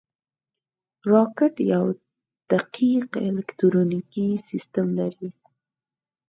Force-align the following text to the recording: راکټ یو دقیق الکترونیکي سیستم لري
راکټ 1.11 1.53
یو 1.73 1.85
دقیق 2.51 3.09
الکترونیکي 3.29 4.27
سیستم 4.47 4.87
لري 4.99 5.29